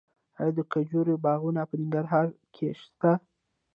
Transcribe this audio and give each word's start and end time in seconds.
آیا 0.39 0.51
د 0.57 0.59
کجورې 0.73 1.15
باغونه 1.25 1.61
په 1.69 1.75
ننګرهار 1.81 2.27
کې 2.53 2.67
شته؟ 2.81 3.11